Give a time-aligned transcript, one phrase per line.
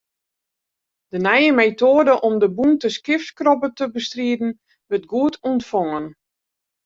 [1.15, 4.49] De nije metoade om de bûnte kjifkrobbe te bestriden,
[4.87, 6.05] wurdt goed ûntfongen.